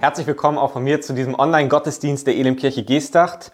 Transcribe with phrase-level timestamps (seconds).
[0.00, 3.52] Herzlich willkommen auch von mir zu diesem Online-Gottesdienst der Elimkirche Geestacht.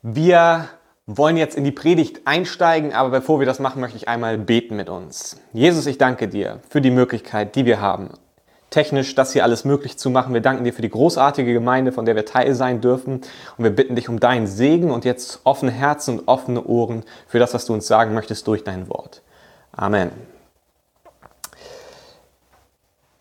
[0.00, 0.70] Wir
[1.04, 4.74] wollen jetzt in die Predigt einsteigen, aber bevor wir das machen, möchte ich einmal beten
[4.74, 5.38] mit uns.
[5.52, 8.08] Jesus, ich danke dir für die Möglichkeit, die wir haben,
[8.70, 10.32] technisch das hier alles möglich zu machen.
[10.32, 13.20] Wir danken dir für die großartige Gemeinde, von der wir Teil sein dürfen.
[13.58, 17.38] Und wir bitten dich um deinen Segen und jetzt offene Herzen und offene Ohren für
[17.38, 19.20] das, was du uns sagen möchtest durch dein Wort.
[19.72, 20.10] Amen.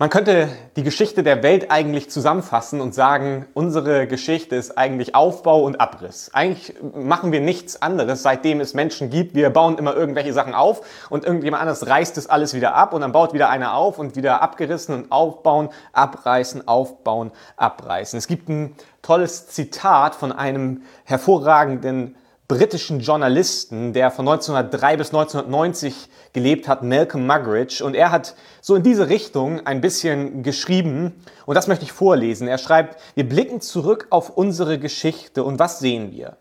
[0.02, 0.48] Man könnte
[0.78, 6.32] die Geschichte der Welt eigentlich zusammenfassen und sagen, unsere Geschichte ist eigentlich Aufbau und Abriss.
[6.32, 9.36] Eigentlich machen wir nichts anderes, seitdem es Menschen gibt.
[9.36, 13.02] Wir bauen immer irgendwelche Sachen auf und irgendjemand anderes reißt es alles wieder ab und
[13.02, 18.18] dann baut wieder einer auf und wieder abgerissen und aufbauen, abreißen, aufbauen, abreißen.
[18.18, 22.16] Es gibt ein tolles Zitat von einem hervorragenden
[22.50, 27.86] britischen Journalisten, der von 1903 bis 1990 gelebt hat, Malcolm Muggeridge.
[27.86, 31.14] Und er hat so in diese Richtung ein bisschen geschrieben.
[31.46, 32.48] Und das möchte ich vorlesen.
[32.48, 36.38] Er schreibt, wir blicken zurück auf unsere Geschichte und was sehen wir?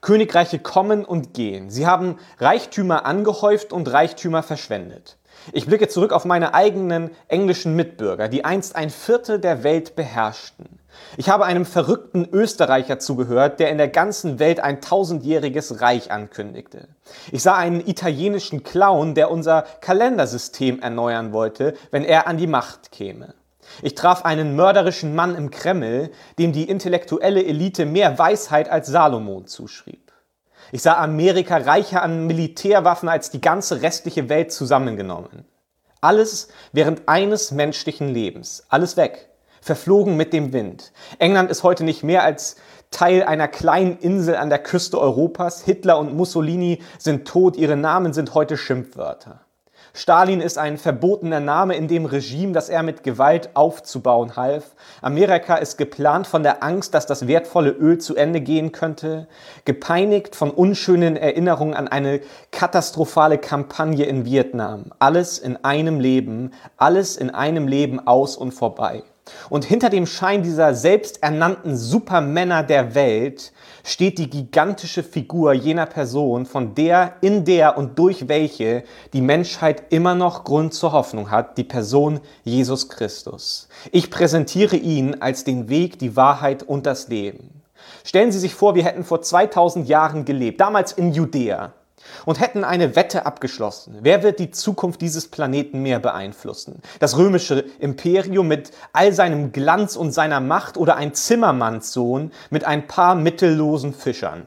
[0.00, 1.68] Königreiche kommen und gehen.
[1.68, 5.18] Sie haben Reichtümer angehäuft und Reichtümer verschwendet.
[5.52, 10.80] Ich blicke zurück auf meine eigenen englischen Mitbürger, die einst ein Viertel der Welt beherrschten.
[11.16, 16.88] Ich habe einem verrückten Österreicher zugehört, der in der ganzen Welt ein tausendjähriges Reich ankündigte.
[17.32, 22.92] Ich sah einen italienischen Clown, der unser Kalendersystem erneuern wollte, wenn er an die Macht
[22.92, 23.34] käme.
[23.82, 29.46] Ich traf einen mörderischen Mann im Kreml, dem die intellektuelle Elite mehr Weisheit als Salomon
[29.46, 30.09] zuschrieb.
[30.72, 35.44] Ich sah Amerika reicher an Militärwaffen als die ganze restliche Welt zusammengenommen.
[36.00, 38.64] Alles während eines menschlichen Lebens.
[38.68, 40.92] Alles weg verflogen mit dem Wind.
[41.18, 42.56] England ist heute nicht mehr als
[42.90, 45.62] Teil einer kleinen Insel an der Küste Europas.
[45.62, 49.40] Hitler und Mussolini sind tot, ihre Namen sind heute Schimpfwörter.
[49.92, 54.74] Stalin ist ein verbotener Name in dem Regime, das er mit Gewalt aufzubauen half.
[55.02, 59.26] Amerika ist geplant von der Angst, dass das wertvolle Öl zu Ende gehen könnte,
[59.64, 62.20] gepeinigt von unschönen Erinnerungen an eine
[62.52, 64.92] katastrophale Kampagne in Vietnam.
[64.98, 69.02] Alles in einem Leben, alles in einem Leben aus und vorbei.
[69.48, 73.52] Und hinter dem Schein dieser selbsternannten Supermänner der Welt
[73.84, 79.84] steht die gigantische Figur jener Person, von der, in der und durch welche die Menschheit
[79.90, 83.68] immer noch Grund zur Hoffnung hat, die Person Jesus Christus.
[83.92, 87.62] Ich präsentiere ihn als den Weg, die Wahrheit und das Leben.
[88.04, 91.72] Stellen Sie sich vor, wir hätten vor 2000 Jahren gelebt, damals in Judäa
[92.26, 93.98] und hätten eine Wette abgeschlossen.
[94.02, 96.80] Wer wird die Zukunft dieses Planeten mehr beeinflussen?
[96.98, 102.86] Das römische Imperium mit all seinem Glanz und seiner Macht oder ein Zimmermannssohn mit ein
[102.86, 104.46] paar mittellosen Fischern?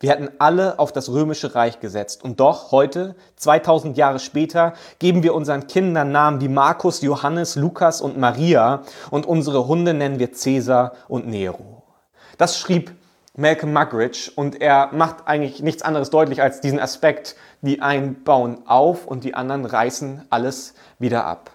[0.00, 2.22] Wir hätten alle auf das römische Reich gesetzt.
[2.22, 8.00] Und doch, heute, 2000 Jahre später, geben wir unseren Kindern Namen wie Markus, Johannes, Lukas
[8.00, 11.82] und Maria und unsere Hunde nennen wir Cäsar und Nero.
[12.36, 12.92] Das schrieb
[13.38, 18.66] Malcolm Muggeridge und er macht eigentlich nichts anderes deutlich als diesen Aspekt, die einen bauen
[18.66, 21.52] auf und die anderen reißen alles wieder ab.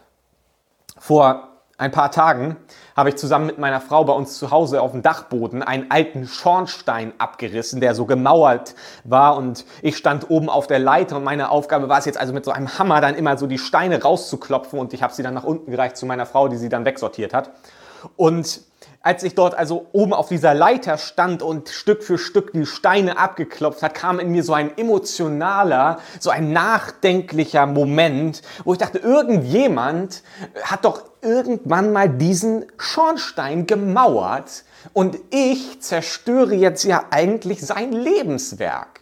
[0.97, 2.55] Vor ein paar Tagen
[2.95, 6.25] habe ich zusammen mit meiner Frau bei uns zu Hause auf dem Dachboden einen alten
[6.25, 11.49] Schornstein abgerissen, der so gemauert war und ich stand oben auf der Leiter und meine
[11.49, 14.79] Aufgabe war es jetzt also mit so einem Hammer dann immer so die Steine rauszuklopfen
[14.79, 17.33] und ich habe sie dann nach unten gereicht zu meiner Frau, die sie dann wegsortiert
[17.33, 17.49] hat.
[18.15, 18.61] Und
[19.03, 23.17] als ich dort also oben auf dieser Leiter stand und Stück für Stück die Steine
[23.17, 28.99] abgeklopft hat, kam in mir so ein emotionaler, so ein nachdenklicher Moment, wo ich dachte,
[28.99, 30.23] irgendjemand
[30.63, 34.63] hat doch irgendwann mal diesen Schornstein gemauert
[34.93, 38.92] und ich zerstöre jetzt ja eigentlich sein Lebenswerk.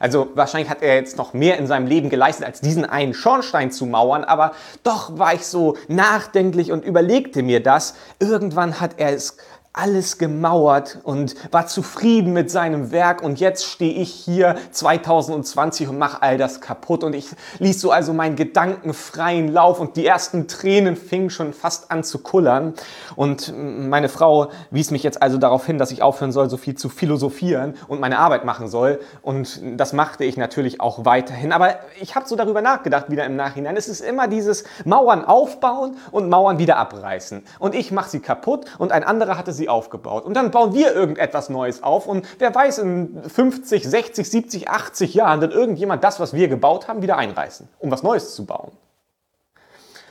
[0.00, 3.70] Also wahrscheinlich hat er jetzt noch mehr in seinem Leben geleistet, als diesen einen Schornstein
[3.70, 4.52] zu mauern, aber
[4.82, 7.94] doch war ich so nachdenklich und überlegte mir das.
[8.18, 9.36] Irgendwann hat er es
[9.76, 15.98] alles gemauert und war zufrieden mit seinem Werk und jetzt stehe ich hier 2020 und
[15.98, 17.04] mache all das kaputt.
[17.04, 17.28] Und ich
[17.58, 22.04] ließ so also meinen Gedanken freien Lauf und die ersten Tränen fingen schon fast an
[22.04, 22.72] zu kullern.
[23.16, 26.74] Und meine Frau wies mich jetzt also darauf hin, dass ich aufhören soll, so viel
[26.74, 28.98] zu philosophieren und meine Arbeit machen soll.
[29.20, 33.36] Und das machte ich natürlich auch weiterhin, aber ich habe so darüber nachgedacht wieder im
[33.36, 33.76] Nachhinein.
[33.76, 37.44] Es ist immer dieses Mauern aufbauen und Mauern wieder abreißen.
[37.58, 40.24] Und ich mache sie kaputt und ein anderer hatte sie aufgebaut.
[40.24, 45.14] Und dann bauen wir irgendetwas Neues auf und wer weiß, in 50, 60, 70, 80
[45.14, 48.72] Jahren wird irgendjemand das, was wir gebaut haben, wieder einreißen, um was Neues zu bauen.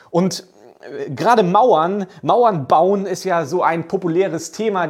[0.09, 0.45] Und
[1.09, 4.89] gerade Mauern, Mauern bauen ist ja so ein populäres Thema.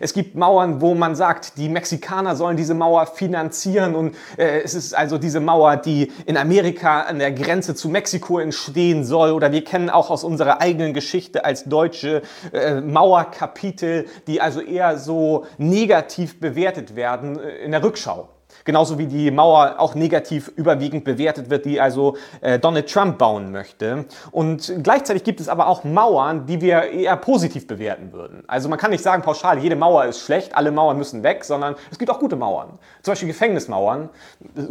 [0.00, 4.74] Es gibt Mauern, wo man sagt, die Mexikaner sollen diese Mauer finanzieren und äh, es
[4.74, 9.32] ist also diese Mauer, die in Amerika an der Grenze zu Mexiko entstehen soll.
[9.32, 14.98] Oder wir kennen auch aus unserer eigenen Geschichte als Deutsche äh, Mauerkapitel, die also eher
[14.98, 18.28] so negativ bewertet werden äh, in der Rückschau.
[18.64, 23.50] Genauso wie die Mauer auch negativ überwiegend bewertet wird, die also äh, Donald Trump bauen
[23.52, 24.04] möchte.
[24.30, 28.44] Und gleichzeitig gibt es aber auch Mauern, die wir eher positiv bewerten würden.
[28.46, 31.74] Also man kann nicht sagen pauschal, jede Mauer ist schlecht, alle Mauern müssen weg, sondern
[31.90, 32.78] es gibt auch gute Mauern.
[33.02, 34.08] Zum Beispiel Gefängnismauern.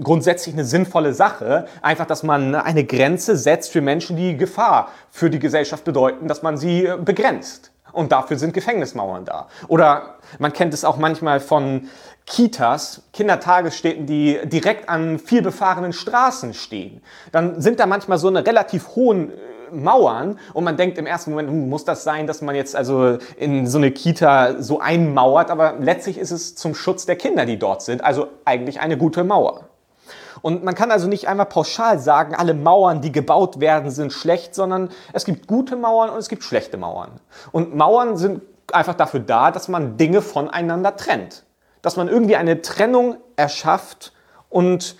[0.03, 1.65] Grundsätzlich eine sinnvolle Sache.
[1.81, 6.41] Einfach, dass man eine Grenze setzt für Menschen, die Gefahr für die Gesellschaft bedeuten, dass
[6.41, 7.71] man sie äh, begrenzt.
[7.91, 9.47] Und dafür sind Gefängnismauern da.
[9.67, 11.89] Oder man kennt es auch manchmal von
[12.25, 17.01] Kitas, Kindertagesstätten, die direkt an viel befahrenen Straßen stehen.
[17.31, 19.33] Dann sind da manchmal so eine relativ hohen äh,
[19.73, 23.17] Mauern und man denkt im ersten Moment, hm, muss das sein, dass man jetzt also
[23.37, 27.57] in so eine Kita so einmauert, aber letztlich ist es zum Schutz der Kinder, die
[27.57, 29.65] dort sind, also eigentlich eine gute Mauer.
[30.41, 34.55] Und man kann also nicht einmal pauschal sagen, alle Mauern, die gebaut werden, sind schlecht,
[34.55, 37.11] sondern es gibt gute Mauern und es gibt schlechte Mauern.
[37.51, 38.41] Und Mauern sind
[38.71, 41.43] einfach dafür da, dass man Dinge voneinander trennt
[41.81, 44.13] dass man irgendwie eine Trennung erschafft
[44.49, 44.95] und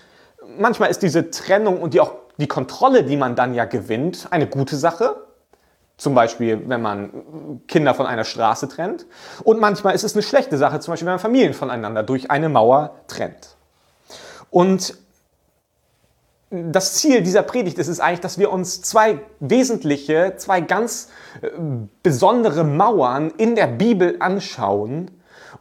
[0.58, 4.46] manchmal ist diese Trennung und die auch die Kontrolle, die man dann ja gewinnt, eine
[4.46, 5.16] gute Sache.
[5.96, 9.06] Zum Beispiel, wenn man Kinder von einer Straße trennt.
[9.44, 12.48] Und manchmal ist es eine schlechte Sache, zum Beispiel, wenn man Familien voneinander durch eine
[12.48, 13.56] Mauer trennt.
[14.50, 14.96] Und
[16.50, 21.08] das Ziel dieser Predigt ist es eigentlich, dass wir uns zwei wesentliche, zwei ganz
[21.40, 21.48] äh,
[22.02, 25.10] besondere Mauern in der Bibel anschauen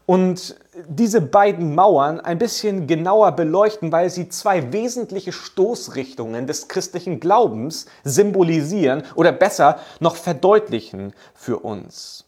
[0.06, 0.56] und
[0.88, 7.88] diese beiden Mauern ein bisschen genauer beleuchten, weil sie zwei wesentliche Stoßrichtungen des christlichen Glaubens
[8.04, 12.26] symbolisieren oder besser noch verdeutlichen für uns.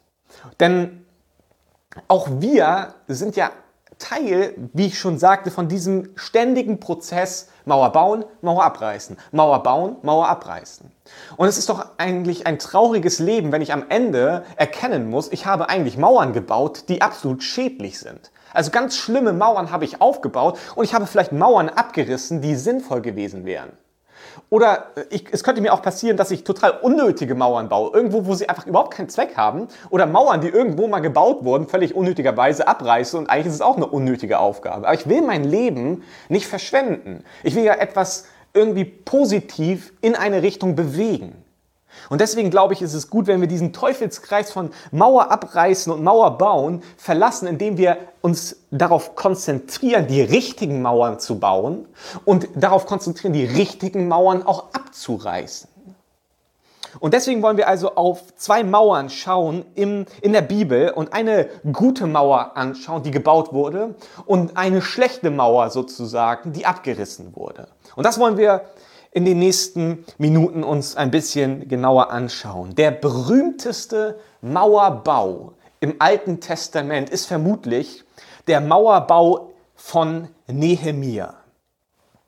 [0.59, 1.05] Denn
[2.07, 3.51] auch wir sind ja
[4.03, 9.95] Teil, wie ich schon sagte, von diesem ständigen Prozess Mauer bauen, Mauer abreißen, Mauer bauen,
[10.01, 10.91] Mauer abreißen.
[11.37, 15.45] Und es ist doch eigentlich ein trauriges Leben, wenn ich am Ende erkennen muss, ich
[15.45, 18.31] habe eigentlich Mauern gebaut, die absolut schädlich sind.
[18.53, 23.01] Also ganz schlimme Mauern habe ich aufgebaut und ich habe vielleicht Mauern abgerissen, die sinnvoll
[23.01, 23.71] gewesen wären.
[24.49, 28.25] Oder äh, ich, es könnte mir auch passieren, dass ich total unnötige Mauern baue, irgendwo,
[28.25, 29.67] wo sie einfach überhaupt keinen Zweck haben.
[29.89, 33.77] Oder Mauern, die irgendwo mal gebaut wurden, völlig unnötigerweise abreiße und eigentlich ist es auch
[33.77, 34.87] eine unnötige Aufgabe.
[34.87, 37.23] Aber ich will mein Leben nicht verschwenden.
[37.43, 41.42] Ich will ja etwas irgendwie positiv in eine Richtung bewegen.
[42.09, 46.03] Und deswegen glaube ich, ist es gut, wenn wir diesen Teufelskreis von Mauer abreißen und
[46.03, 51.87] Mauer bauen verlassen, indem wir uns darauf konzentrieren, die richtigen Mauern zu bauen
[52.25, 55.69] und darauf konzentrieren, die richtigen Mauern auch abzureißen.
[56.99, 61.49] Und deswegen wollen wir also auf zwei Mauern schauen im, in der Bibel und eine
[61.71, 67.67] gute Mauer anschauen, die gebaut wurde und eine schlechte Mauer sozusagen, die abgerissen wurde.
[67.95, 68.61] Und das wollen wir
[69.13, 72.75] in den nächsten Minuten uns ein bisschen genauer anschauen.
[72.75, 78.03] Der berühmteste Mauerbau im Alten Testament ist vermutlich
[78.47, 81.42] der Mauerbau von Nehemia.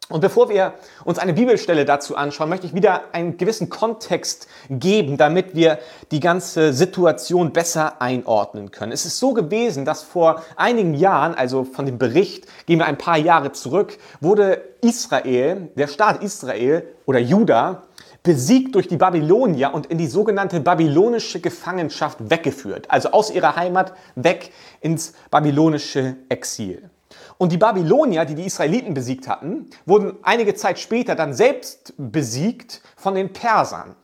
[0.07, 5.17] Und bevor wir uns eine Bibelstelle dazu anschauen, möchte ich wieder einen gewissen Kontext geben,
[5.17, 5.79] damit wir
[6.11, 8.91] die ganze Situation besser einordnen können.
[8.91, 12.99] Es ist so gewesen, dass vor einigen Jahren, also von dem Bericht, gehen wir ein
[12.99, 17.81] paar Jahre zurück, wurde Israel, der Staat Israel oder Juda,
[18.21, 23.93] besiegt durch die Babylonier und in die sogenannte babylonische Gefangenschaft weggeführt, also aus ihrer Heimat
[24.15, 26.91] weg ins babylonische Exil.
[27.37, 32.81] Und die Babylonier, die die Israeliten besiegt hatten, wurden einige Zeit später dann selbst besiegt
[32.95, 33.95] von den Persern.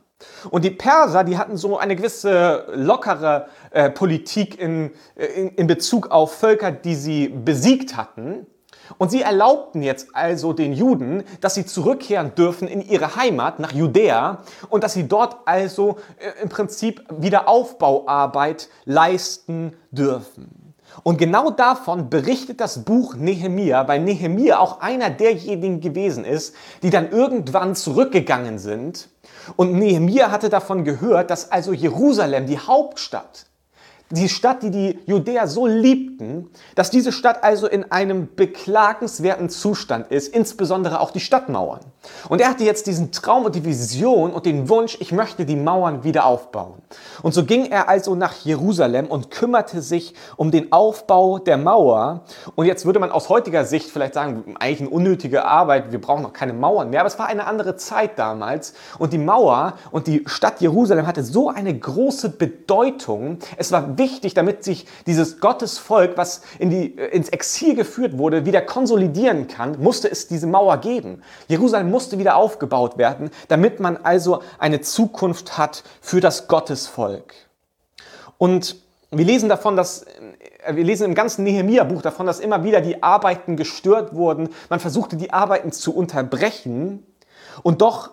[0.50, 5.68] Und die Perser, die hatten so eine gewisse lockere äh, Politik in, äh, in, in
[5.68, 8.46] Bezug auf Völker, die sie besiegt hatten.
[8.98, 13.72] Und sie erlaubten jetzt also den Juden, dass sie zurückkehren dürfen in ihre Heimat nach
[13.72, 20.61] Judäa und dass sie dort also äh, im Prinzip wieder Aufbauarbeit leisten dürfen.
[21.04, 26.90] Und genau davon berichtet das Buch Nehemia, weil Nehemia auch einer derjenigen gewesen ist, die
[26.90, 29.10] dann irgendwann zurückgegangen sind.
[29.56, 33.46] Und Nehemia hatte davon gehört, dass also Jerusalem, die Hauptstadt,
[34.12, 40.12] die Stadt, die die Judäer so liebten, dass diese Stadt also in einem beklagenswerten Zustand
[40.12, 41.80] ist, insbesondere auch die Stadtmauern.
[42.30, 45.56] Und er hatte jetzt diesen Traum und die Vision und den Wunsch, ich möchte die
[45.56, 46.82] Mauern wieder aufbauen.
[47.22, 52.22] Und so ging er also nach Jerusalem und kümmerte sich um den Aufbau der Mauer.
[52.56, 56.24] Und jetzt würde man aus heutiger Sicht vielleicht sagen, eigentlich eine unnötige Arbeit, wir brauchen
[56.24, 58.74] noch keine Mauern mehr, aber es war eine andere Zeit damals.
[58.98, 63.38] Und die Mauer und die Stadt Jerusalem hatte so eine große Bedeutung.
[63.58, 68.46] Es war wichtig, damit sich dieses Gottesvolk, was in die, äh, ins Exil geführt wurde,
[68.46, 71.22] wieder konsolidieren kann, musste es diese Mauer geben.
[71.48, 77.34] Jerusalem musste wieder aufgebaut werden, damit man also eine Zukunft hat für das Gottesvolk.
[78.38, 78.76] Und
[79.12, 83.04] wir lesen davon, dass äh, wir lesen im ganzen Nehemia-Buch davon, dass immer wieder die
[83.04, 84.50] Arbeiten gestört wurden.
[84.70, 87.06] Man versuchte die Arbeiten zu unterbrechen.
[87.64, 88.12] Und doch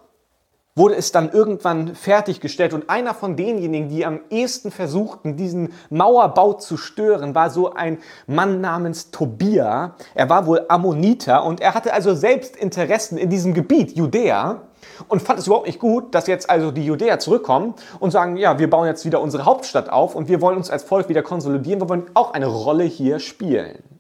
[0.79, 6.55] wurde es dann irgendwann fertiggestellt und einer von denjenigen, die am ehesten versuchten, diesen Mauerbau
[6.55, 9.97] zu stören, war so ein Mann namens Tobia.
[10.15, 14.63] Er war wohl Ammoniter und er hatte also selbst Interessen in diesem Gebiet, Judäa,
[15.09, 18.59] und fand es überhaupt nicht gut, dass jetzt also die Judäer zurückkommen und sagen, ja,
[18.59, 21.81] wir bauen jetzt wieder unsere Hauptstadt auf und wir wollen uns als Volk wieder konsolidieren,
[21.81, 23.98] wir wollen auch eine Rolle hier spielen.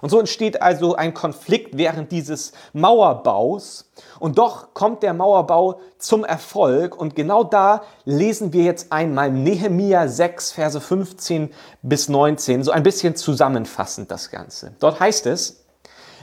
[0.00, 3.90] Und so entsteht also ein Konflikt während dieses Mauerbaus.
[4.18, 6.98] Und doch kommt der Mauerbau zum Erfolg.
[6.98, 11.50] Und genau da lesen wir jetzt einmal Nehemia 6, Verse 15
[11.82, 14.74] bis 19, so ein bisschen zusammenfassend das Ganze.
[14.80, 15.64] Dort heißt es,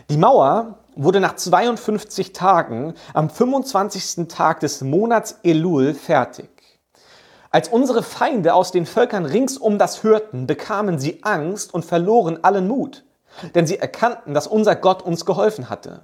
[0.10, 4.28] die Mauer wurde nach 52 Tagen am 25.
[4.28, 6.50] Tag des Monats Elul fertig.
[7.52, 12.68] Als unsere Feinde aus den Völkern ringsum das hörten, bekamen sie Angst und verloren allen
[12.68, 13.04] Mut
[13.56, 16.02] denn sie erkannten, dass unser Gott uns geholfen hatte.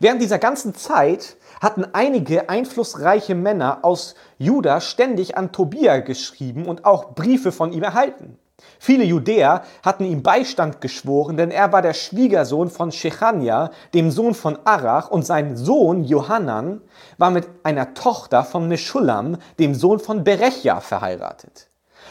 [0.00, 6.84] Während dieser ganzen Zeit hatten einige einflussreiche Männer aus Juda ständig an Tobia geschrieben und
[6.84, 8.38] auch Briefe von ihm erhalten.
[8.78, 14.34] Viele Judäer hatten ihm Beistand geschworen, denn er war der Schwiegersohn von Shechania, dem Sohn
[14.34, 16.80] von Arach, und sein Sohn Johannan
[17.18, 21.68] war mit einer Tochter von Meschulam, dem Sohn von Berechia, verheiratet.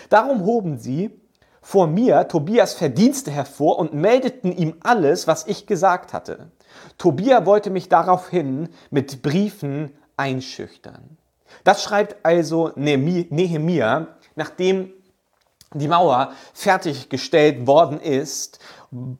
[0.09, 1.20] Darum hoben sie
[1.71, 6.51] vor mir Tobias Verdienste hervor und meldeten ihm alles, was ich gesagt hatte.
[6.97, 11.15] Tobia wollte mich daraufhin mit Briefen einschüchtern.
[11.63, 14.91] Das schreibt also Nehemia, nachdem
[15.73, 18.59] die Mauer fertiggestellt worden ist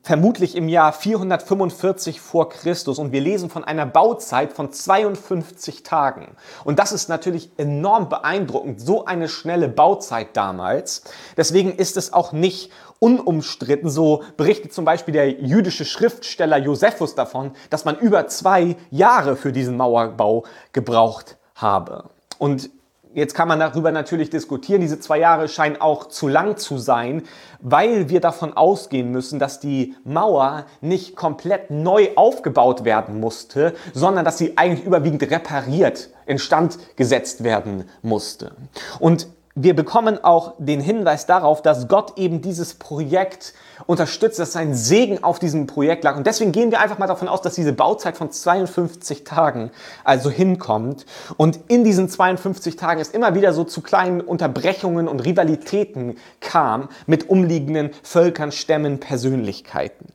[0.02, 6.36] vermutlich im Jahr 445 vor Christus und wir lesen von einer Bauzeit von 52 Tagen.
[6.64, 11.04] Und das ist natürlich enorm beeindruckend, so eine schnelle Bauzeit damals.
[11.38, 13.88] Deswegen ist es auch nicht unumstritten.
[13.88, 19.52] So berichtet zum Beispiel der jüdische Schriftsteller Josephus davon, dass man über zwei Jahre für
[19.52, 22.10] diesen Mauerbau gebraucht habe.
[22.38, 22.68] Und
[23.14, 24.80] Jetzt kann man darüber natürlich diskutieren.
[24.80, 27.22] Diese zwei Jahre scheinen auch zu lang zu sein,
[27.60, 34.24] weil wir davon ausgehen müssen, dass die Mauer nicht komplett neu aufgebaut werden musste, sondern
[34.24, 38.52] dass sie eigentlich überwiegend repariert, instand gesetzt werden musste.
[38.98, 43.52] Und wir bekommen auch den Hinweis darauf, dass Gott eben dieses Projekt
[43.86, 46.16] unterstützt, dass sein Segen auf diesem Projekt lag.
[46.16, 49.70] Und deswegen gehen wir einfach mal davon aus, dass diese Bauzeit von 52 Tagen
[50.04, 51.04] also hinkommt.
[51.36, 56.88] Und in diesen 52 Tagen es immer wieder so zu kleinen Unterbrechungen und Rivalitäten kam
[57.06, 60.06] mit umliegenden Völkern, Stämmen, Persönlichkeiten.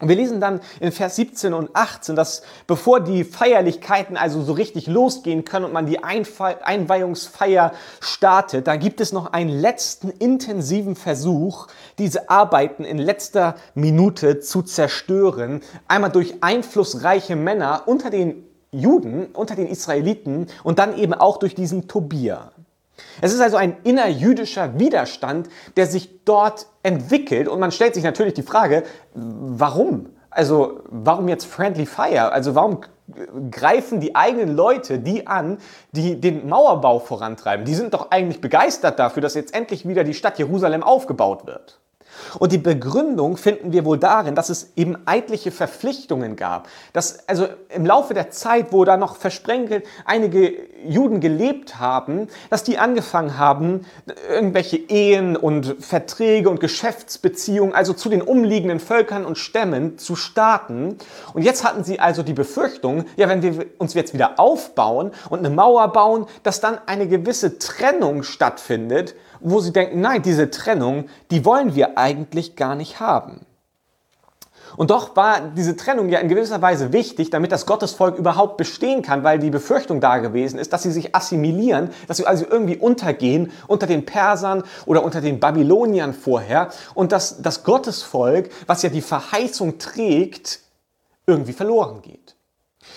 [0.00, 4.52] Und wir lesen dann in Vers 17 und 18, dass bevor die Feierlichkeiten also so
[4.52, 10.96] richtig losgehen können und man die Einweihungsfeier startet, da gibt es noch einen letzten intensiven
[10.96, 15.62] Versuch, diese Arbeiten in letzter Minute zu zerstören.
[15.86, 21.54] Einmal durch einflussreiche Männer unter den Juden, unter den Israeliten und dann eben auch durch
[21.54, 22.50] diesen Tobia.
[23.20, 28.34] Es ist also ein innerjüdischer Widerstand, der sich dort entwickelt und man stellt sich natürlich
[28.34, 28.84] die Frage,
[29.14, 30.10] warum?
[30.30, 32.32] Also warum jetzt Friendly Fire?
[32.32, 32.80] Also warum
[33.50, 35.58] greifen die eigenen Leute die an,
[35.92, 37.64] die den Mauerbau vorantreiben?
[37.64, 41.78] Die sind doch eigentlich begeistert dafür, dass jetzt endlich wieder die Stadt Jerusalem aufgebaut wird.
[42.38, 46.68] Und die Begründung finden wir wohl darin, dass es eben eidliche Verpflichtungen gab.
[46.92, 50.54] Dass also im Laufe der Zeit, wo da noch versprenkelt einige
[50.84, 53.86] Juden gelebt haben, dass die angefangen haben,
[54.28, 60.98] irgendwelche Ehen und Verträge und Geschäftsbeziehungen, also zu den umliegenden Völkern und Stämmen zu starten.
[61.32, 65.40] Und jetzt hatten sie also die Befürchtung, ja, wenn wir uns jetzt wieder aufbauen und
[65.40, 71.04] eine Mauer bauen, dass dann eine gewisse Trennung stattfindet wo sie denken, nein, diese Trennung,
[71.30, 73.46] die wollen wir eigentlich gar nicht haben.
[74.76, 79.02] Und doch war diese Trennung ja in gewisser Weise wichtig, damit das Gottesvolk überhaupt bestehen
[79.02, 82.76] kann, weil die Befürchtung da gewesen ist, dass sie sich assimilieren, dass sie also irgendwie
[82.76, 88.88] untergehen unter den Persern oder unter den Babyloniern vorher und dass das Gottesvolk, was ja
[88.88, 90.60] die Verheißung trägt,
[91.26, 92.34] irgendwie verloren geht.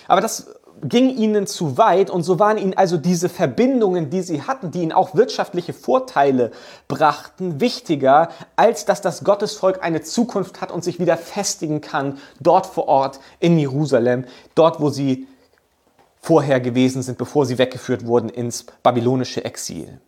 [0.07, 0.47] Aber das
[0.83, 4.81] ging ihnen zu weit und so waren ihnen also diese Verbindungen, die sie hatten, die
[4.81, 6.51] ihnen auch wirtschaftliche Vorteile
[6.87, 12.65] brachten, wichtiger, als dass das Gottesvolk eine Zukunft hat und sich wieder festigen kann, dort
[12.65, 15.27] vor Ort in Jerusalem, dort wo sie
[16.21, 19.99] vorher gewesen sind, bevor sie weggeführt wurden ins babylonische Exil.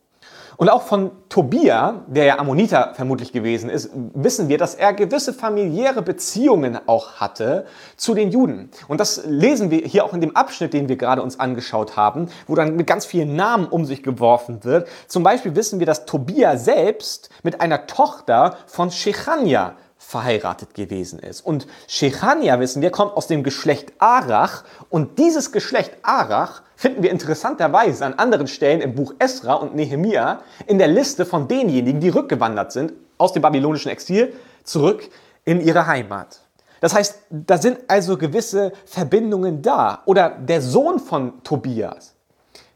[0.59, 5.33] Und auch von Tobia, der ja Ammoniter vermutlich gewesen ist, wissen wir, dass er gewisse
[5.33, 8.69] familiäre Beziehungen auch hatte zu den Juden.
[8.89, 12.27] Und das lesen wir hier auch in dem Abschnitt, den wir gerade uns angeschaut haben,
[12.45, 14.89] wo dann mit ganz vielen Namen um sich geworfen wird.
[15.07, 19.75] Zum Beispiel wissen wir, dass Tobia selbst mit einer Tochter von Shechania
[20.09, 21.41] verheiratet gewesen ist.
[21.41, 24.63] Und Shechania, wissen wir, kommt aus dem Geschlecht Arach.
[24.89, 30.41] Und dieses Geschlecht Arach finden wir interessanterweise an anderen Stellen im Buch Esra und Nehemia
[30.65, 35.07] in der Liste von denjenigen, die rückgewandert sind aus dem babylonischen Exil zurück
[35.45, 36.39] in ihre Heimat.
[36.81, 40.01] Das heißt, da sind also gewisse Verbindungen da.
[40.05, 42.15] Oder der Sohn von Tobias,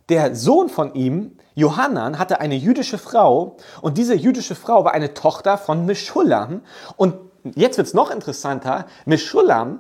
[0.08, 5.14] der Sohn von ihm, Johannan, hatte eine jüdische Frau und diese jüdische Frau war eine
[5.14, 6.62] Tochter von Meschulam.
[6.96, 7.16] Und
[7.56, 9.80] jetzt wird es noch interessanter, Meschulam,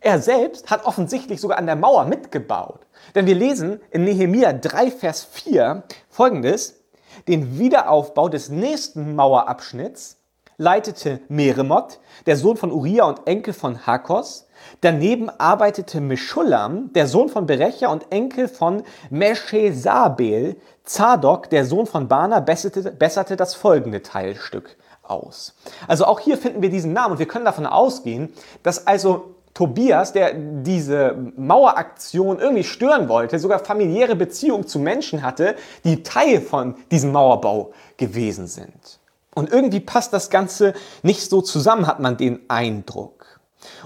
[0.00, 2.80] er selbst hat offensichtlich sogar an der Mauer mitgebaut.
[3.14, 6.82] Denn wir lesen in Nehemia 3, Vers 4 folgendes,
[7.28, 10.21] den Wiederaufbau des nächsten Mauerabschnitts
[10.56, 14.46] leitete Meremot, der Sohn von Uriah und Enkel von Hakos,
[14.80, 20.56] Daneben arbeitete Meschulam, der Sohn von Berecher und Enkel von Meshesabel.
[20.84, 25.54] Zadok, der Sohn von Bana, besserte, besserte das folgende Teilstück aus.
[25.86, 28.32] Also auch hier finden wir diesen Namen und wir können davon ausgehen,
[28.62, 35.56] dass also Tobias, der diese Maueraktion irgendwie stören wollte, sogar familiäre Beziehungen zu Menschen hatte,
[35.84, 39.01] die Teil von diesem Mauerbau gewesen sind.
[39.34, 43.40] Und irgendwie passt das Ganze nicht so zusammen, hat man den Eindruck.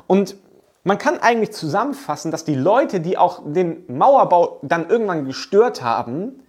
[0.06, 0.36] Und
[0.82, 6.40] man kann eigentlich zusammenfassen, dass die Leute, die auch den Mauerbau dann irgendwann gestört haben,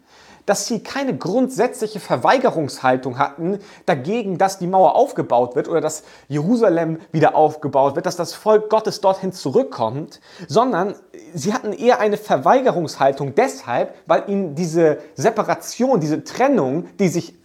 [0.48, 7.00] dass sie keine grundsätzliche Verweigerungshaltung hatten dagegen, dass die Mauer aufgebaut wird oder dass Jerusalem
[7.12, 10.96] wieder aufgebaut wird, dass das Volk Gottes dorthin zurückkommt, sondern
[11.34, 17.36] sie hatten eher eine Verweigerungshaltung deshalb, weil ihnen diese Separation, diese Trennung, die sich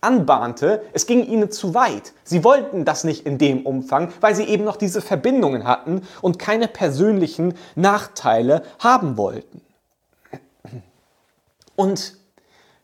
[0.00, 2.12] anbahnte, es ging ihnen zu weit.
[2.24, 6.38] Sie wollten das nicht in dem Umfang, weil sie eben noch diese Verbindungen hatten und
[6.38, 9.60] keine persönlichen Nachteile haben wollten.
[11.74, 12.16] Und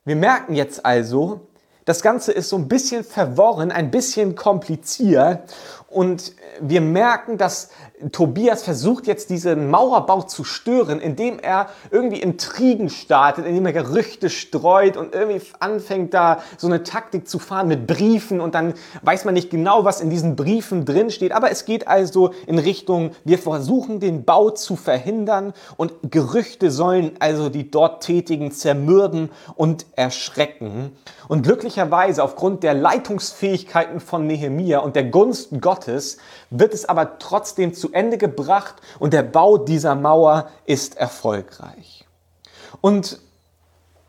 [0.04, 1.48] wir merken jetzt also,
[1.84, 5.52] das Ganze ist so ein bisschen verworren, ein bisschen kompliziert
[5.88, 7.70] und wir merken, dass
[8.10, 14.30] Tobias versucht jetzt diesen Mauerbau zu stören, indem er irgendwie Intrigen startet, indem er Gerüchte
[14.30, 19.24] streut und irgendwie anfängt da so eine Taktik zu fahren mit Briefen und dann weiß
[19.24, 21.32] man nicht genau, was in diesen Briefen drin steht.
[21.32, 27.12] Aber es geht also in Richtung, wir versuchen den Bau zu verhindern und Gerüchte sollen
[27.20, 30.92] also die dort Tätigen zermürben und erschrecken.
[31.28, 36.18] Und glücklicherweise aufgrund der Leitungsfähigkeiten von Nehemia und der Gunst Gottes
[36.50, 42.06] wird es aber trotzdem zu Ende gebracht und der Bau dieser Mauer ist erfolgreich.
[42.80, 43.18] Und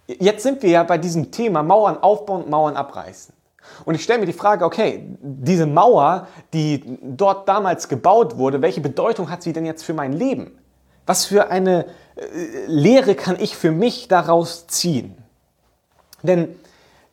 [0.07, 3.33] jetzt sind wir ja bei diesem Thema Mauern aufbauen Mauern abreißen.
[3.85, 8.81] Und ich stelle mir die Frage, okay, diese Mauer, die dort damals gebaut wurde, welche
[8.81, 10.59] Bedeutung hat sie denn jetzt für mein Leben?
[11.05, 15.17] Was für eine äh, Lehre kann ich für mich daraus ziehen?
[16.23, 16.59] Denn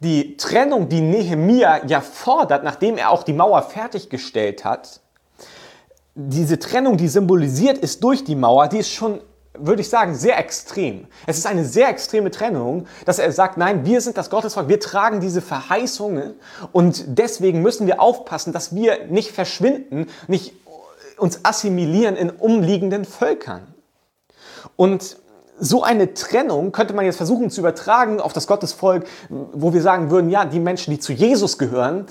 [0.01, 5.01] die Trennung, die Nehemia ja fordert, nachdem er auch die Mauer fertiggestellt hat,
[6.15, 9.21] diese Trennung, die symbolisiert ist durch die Mauer, die ist schon,
[9.55, 11.07] würde ich sagen, sehr extrem.
[11.27, 14.81] Es ist eine sehr extreme Trennung, dass er sagt, nein, wir sind das Gottesvolk, wir
[14.81, 16.35] tragen diese Verheißungen
[16.73, 20.55] und deswegen müssen wir aufpassen, dass wir nicht verschwinden, nicht
[21.17, 23.75] uns assimilieren in umliegenden Völkern.
[24.77, 25.19] Und
[25.61, 30.11] so eine Trennung könnte man jetzt versuchen zu übertragen auf das Gottesvolk, wo wir sagen
[30.11, 32.07] würden, ja, die Menschen, die zu Jesus gehören,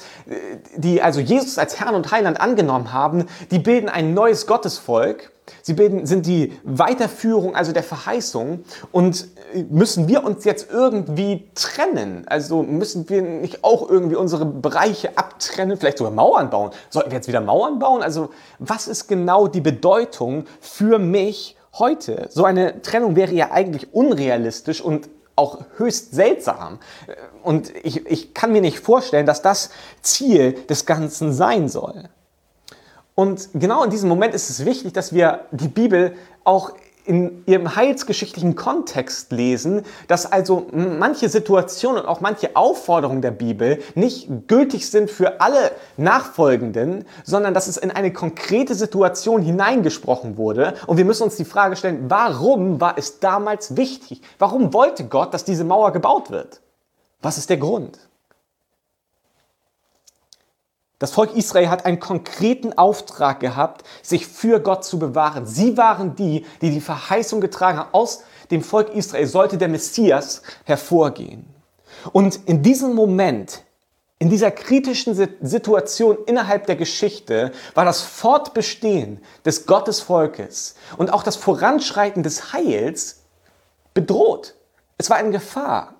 [0.77, 5.31] die also Jesus als Herrn und Heiland angenommen haben, die bilden ein neues Gottesvolk.
[5.63, 8.63] Sie bilden, sind die Weiterführung, also der Verheißung.
[8.91, 9.29] Und
[9.71, 12.23] müssen wir uns jetzt irgendwie trennen?
[12.27, 16.69] Also müssen wir nicht auch irgendwie unsere Bereiche abtrennen, vielleicht sogar Mauern bauen?
[16.91, 18.03] Sollten wir jetzt wieder Mauern bauen?
[18.03, 22.27] Also was ist genau die Bedeutung für mich heute.
[22.31, 26.79] So eine Trennung wäre ja eigentlich unrealistisch und auch höchst seltsam.
[27.43, 29.69] Und ich, ich kann mir nicht vorstellen, dass das
[30.01, 32.09] Ziel des Ganzen sein soll.
[33.15, 36.73] Und genau in diesem Moment ist es wichtig, dass wir die Bibel auch
[37.09, 43.81] in ihrem heilsgeschichtlichen Kontext lesen, dass also manche Situationen und auch manche Aufforderungen der Bibel
[43.95, 50.75] nicht gültig sind für alle Nachfolgenden, sondern dass es in eine konkrete Situation hineingesprochen wurde.
[50.85, 54.21] Und wir müssen uns die Frage stellen, warum war es damals wichtig?
[54.37, 56.61] Warum wollte Gott, dass diese Mauer gebaut wird?
[57.23, 58.08] Was ist der Grund?
[60.99, 65.45] Das Volk Israel hat einen konkreten Auftrag gehabt, sich für Gott zu bewahren.
[65.45, 67.93] Sie waren die, die die Verheißung getragen haben.
[67.93, 71.45] Aus dem Volk Israel sollte der Messias hervorgehen.
[72.11, 73.63] Und in diesem Moment,
[74.19, 81.37] in dieser kritischen Situation innerhalb der Geschichte, war das Fortbestehen des Gottesvolkes und auch das
[81.37, 83.21] Voranschreiten des Heils
[83.93, 84.55] bedroht.
[84.97, 85.95] Es war eine Gefahr.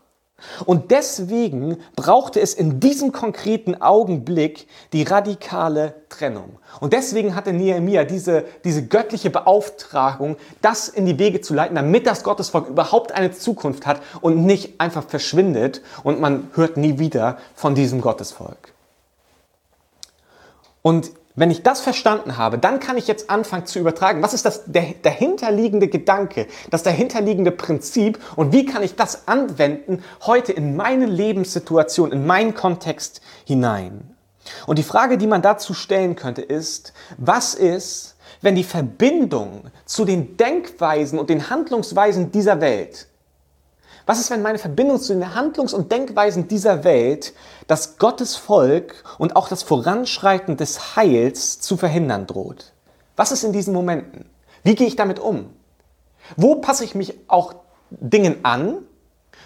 [0.65, 6.59] Und deswegen brauchte es in diesem konkreten Augenblick die radikale Trennung.
[6.79, 12.05] Und deswegen hatte Nehemiah diese, diese göttliche Beauftragung, das in die Wege zu leiten, damit
[12.07, 17.37] das Gottesvolk überhaupt eine Zukunft hat und nicht einfach verschwindet und man hört nie wieder
[17.55, 18.73] von diesem Gottesvolk.
[20.81, 24.45] Und wenn ich das verstanden habe, dann kann ich jetzt anfangen zu übertragen, was ist
[24.45, 30.75] das der dahinterliegende Gedanke, das dahinterliegende Prinzip und wie kann ich das anwenden heute in
[30.75, 34.15] meine Lebenssituation, in meinen Kontext hinein.
[34.65, 40.05] Und die Frage, die man dazu stellen könnte, ist, was ist, wenn die Verbindung zu
[40.05, 43.08] den Denkweisen und den Handlungsweisen dieser Welt
[44.09, 47.31] was ist, wenn meine Verbindung zu den Handlungs- und Denkweisen dieser Welt
[47.67, 52.73] das Gottes Volk und auch das Voranschreiten des Heils zu verhindern droht?
[53.15, 54.25] Was ist in diesen Momenten?
[54.63, 55.53] Wie gehe ich damit um?
[56.37, 57.53] Wo passe ich mich auch
[57.91, 58.79] Dingen an?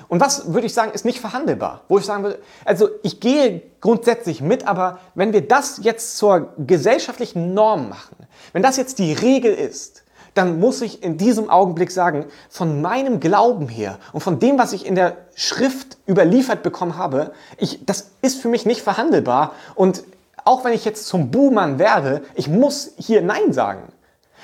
[0.08, 1.82] Und was würde ich sagen, ist nicht verhandelbar?
[1.90, 6.54] Wo ich sagen würde, also ich gehe grundsätzlich mit, aber wenn wir das jetzt zur
[6.58, 8.16] gesellschaftlichen Norm machen,
[8.54, 10.03] wenn das jetzt die Regel ist,
[10.34, 14.74] dann muss ich in diesem Augenblick sagen, von meinem Glauben her und von dem, was
[14.74, 19.54] ich in der Schrift überliefert bekommen habe, ich, das ist für mich nicht verhandelbar.
[19.76, 20.04] Und
[20.44, 23.92] auch wenn ich jetzt zum Buhmann werde, ich muss hier Nein sagen.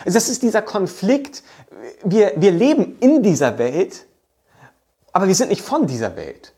[0.05, 1.43] Also das ist dieser Konflikt.
[2.03, 4.05] Wir, wir leben in dieser Welt,
[5.11, 6.53] aber wir sind nicht von dieser Welt.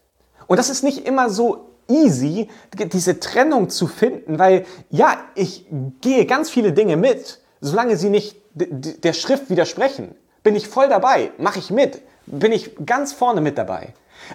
[0.48, 5.65] Und das ist nicht immer so easy, diese Trennung zu finden, weil ja, ich
[6.02, 11.31] gehe ganz viele Dinge mit, solange sie nicht der Schrift widersprechen, bin ich voll dabei,
[11.37, 13.93] mache ich mit, bin ich ganz vorne mit dabei.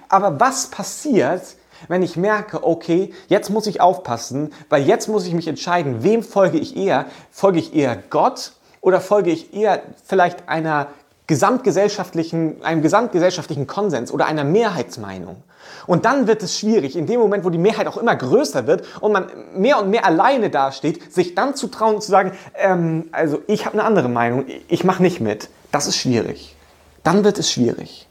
[0.09, 1.42] Aber was passiert,
[1.88, 6.22] wenn ich merke, okay, jetzt muss ich aufpassen, weil jetzt muss ich mich entscheiden, wem
[6.22, 7.07] folge ich eher?
[7.31, 10.88] Folge ich eher Gott oder folge ich eher vielleicht einer
[11.27, 15.43] gesamtgesellschaftlichen, einem gesamtgesellschaftlichen Konsens oder einer Mehrheitsmeinung?
[15.87, 18.85] Und dann wird es schwierig, in dem Moment, wo die Mehrheit auch immer größer wird
[19.01, 23.09] und man mehr und mehr alleine dasteht, sich dann zu trauen und zu sagen, ähm,
[23.12, 25.49] also ich habe eine andere Meinung, ich mache nicht mit.
[25.73, 26.57] Das ist schwierig.
[27.03, 28.09] Dann wird es schwierig.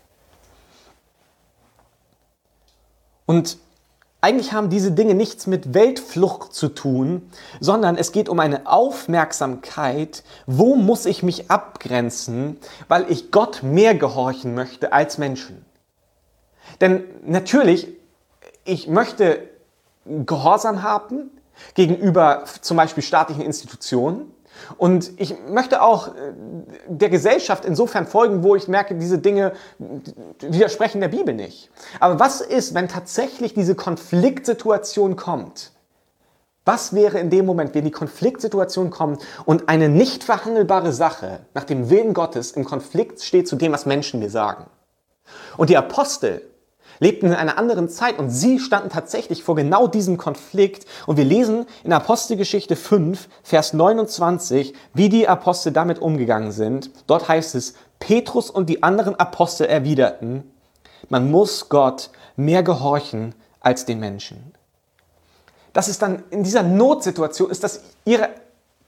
[3.26, 3.58] Und
[4.26, 10.24] eigentlich haben diese Dinge nichts mit Weltflucht zu tun, sondern es geht um eine Aufmerksamkeit,
[10.48, 12.58] wo muss ich mich abgrenzen,
[12.88, 15.64] weil ich Gott mehr gehorchen möchte als Menschen.
[16.82, 17.88] Denn natürlich,
[18.64, 19.48] ich möchte
[20.06, 21.30] Gehorsam haben
[21.76, 24.32] gegenüber zum Beispiel staatlichen Institutionen.
[24.78, 26.34] Und ich möchte auch äh,
[26.88, 29.54] der Gesellschaft insofern folgen, wo ich merke, diese Dinge
[30.40, 31.70] widersprechen der Bibel nicht.
[32.00, 35.72] Aber was ist, wenn tatsächlich diese Konfliktsituation kommt?
[36.66, 41.64] Was wäre in dem Moment, wenn die Konfliktsituation kommt und eine nicht verhandelbare Sache nach
[41.64, 44.66] dem Willen Gottes im Konflikt steht zu dem, was Menschen mir sagen?
[45.58, 46.42] Und die Apostel
[47.00, 50.86] lebten in einer anderen Zeit und sie standen tatsächlich vor genau diesem Konflikt.
[51.06, 56.90] Und wir lesen in Apostelgeschichte 5, Vers 29, wie die Apostel damit umgegangen sind.
[57.08, 60.44] Dort heißt es, Petrus und die anderen Apostel erwiderten,
[61.10, 64.54] man muss Gott mehr gehorchen als den Menschen.
[65.74, 68.30] Das ist dann in dieser Notsituation, ist das ihre,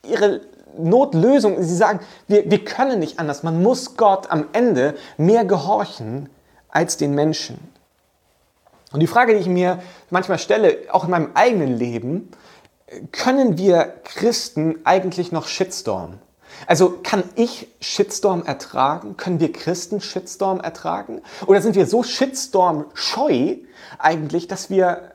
[0.08, 0.42] ihre
[0.78, 1.62] Notlösung.
[1.62, 3.44] Sie sagen, wir, wir können nicht anders.
[3.44, 6.30] Man muss Gott am Ende mehr gehorchen
[6.70, 7.60] als den Menschen.
[8.92, 12.32] Und die Frage, die ich mir manchmal stelle, auch in meinem eigenen Leben,
[13.12, 16.20] können wir Christen eigentlich noch Shitstorm?
[16.66, 19.18] Also kann ich Shitstorm ertragen?
[19.18, 21.22] Können wir Christen Shitstorm ertragen?
[21.46, 23.58] Oder sind wir so Shitstorm scheu
[24.00, 25.12] eigentlich, dass wir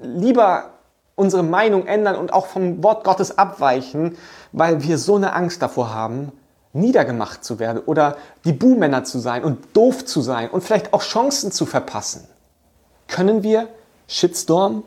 [0.00, 0.70] lieber
[1.16, 4.16] unsere Meinung ändern und auch vom Wort Gottes abweichen,
[4.52, 6.32] weil wir so eine Angst davor haben,
[6.72, 11.02] niedergemacht zu werden oder die Buhmänner zu sein und doof zu sein und vielleicht auch
[11.02, 12.28] Chancen zu verpassen?
[13.08, 13.68] Können wir
[14.08, 14.84] Shitstorm?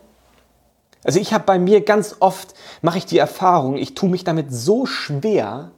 [1.03, 4.53] Also ich habe bei mir ganz oft, mache ich die Erfahrung, ich tue mich damit
[4.53, 5.71] so schwer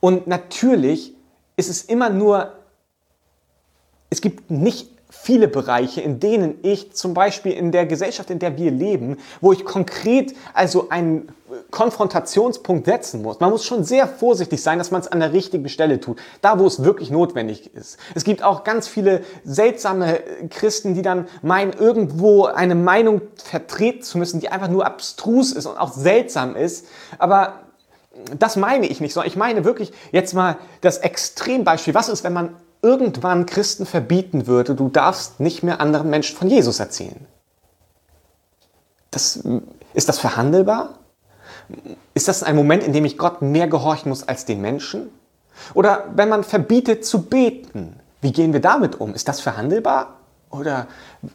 [0.00, 1.14] und natürlich
[1.56, 2.52] ist es immer nur,
[4.10, 8.56] es gibt nicht viele Bereiche, in denen ich zum Beispiel in der Gesellschaft, in der
[8.56, 11.28] wir leben, wo ich konkret also einen
[11.70, 13.38] Konfrontationspunkt setzen muss.
[13.38, 16.58] Man muss schon sehr vorsichtig sein, dass man es an der richtigen Stelle tut, da
[16.58, 17.98] wo es wirklich notwendig ist.
[18.14, 24.16] Es gibt auch ganz viele seltsame Christen, die dann meinen, irgendwo eine Meinung vertreten zu
[24.16, 26.86] müssen, die einfach nur abstrus ist und auch seltsam ist.
[27.18, 27.60] Aber
[28.38, 31.94] das meine ich nicht, sondern ich meine wirklich jetzt mal das Extrembeispiel.
[31.94, 36.48] Was ist, wenn man irgendwann Christen verbieten würde, du darfst nicht mehr anderen Menschen von
[36.48, 37.26] Jesus erzählen.
[39.10, 39.42] Das,
[39.94, 40.98] ist das verhandelbar?
[42.14, 45.10] Ist das ein Moment, in dem ich Gott mehr gehorchen muss als den Menschen?
[45.74, 49.14] Oder wenn man verbietet zu beten, wie gehen wir damit um?
[49.14, 50.18] Ist das verhandelbar?
[50.50, 50.86] Oder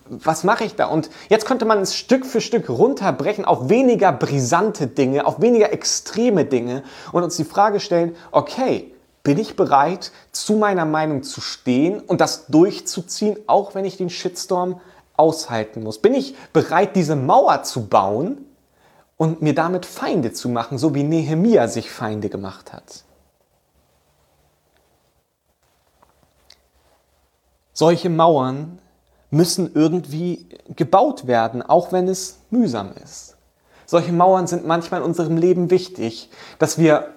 [0.10, 0.88] was mache ich da?
[0.88, 5.74] Und jetzt könnte man es Stück für Stück runterbrechen auf weniger brisante Dinge, auf weniger
[5.74, 8.94] extreme Dinge und uns die Frage stellen, okay,
[9.28, 14.10] bin ich bereit, zu meiner Meinung zu stehen und das durchzuziehen, auch wenn ich den
[14.10, 14.80] Shitstorm
[15.18, 15.98] aushalten muss?
[15.98, 18.46] Bin ich bereit, diese Mauer zu bauen
[19.18, 23.04] und mir damit Feinde zu machen, so wie Nehemia sich Feinde gemacht hat?
[27.74, 28.80] Solche Mauern
[29.30, 33.36] müssen irgendwie gebaut werden, auch wenn es mühsam ist.
[33.86, 37.10] Solche Mauern sind manchmal in unserem Leben wichtig, dass wir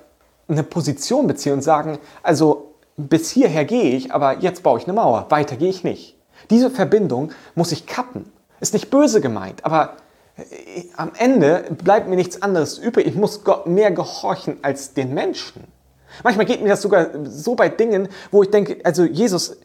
[0.50, 4.92] eine Position beziehen und sagen, also bis hierher gehe ich, aber jetzt baue ich eine
[4.92, 6.16] Mauer, weiter gehe ich nicht.
[6.50, 8.30] Diese Verbindung muss ich kappen.
[8.60, 9.96] Ist nicht böse gemeint, aber
[10.36, 13.06] äh, am Ende bleibt mir nichts anderes übrig.
[13.06, 15.64] Ich muss Gott mehr gehorchen als den Menschen.
[16.24, 19.56] Manchmal geht mir das sogar so bei Dingen, wo ich denke, also Jesus,